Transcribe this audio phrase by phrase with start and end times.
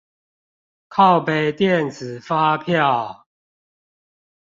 [0.87, 3.27] 靠北電子發票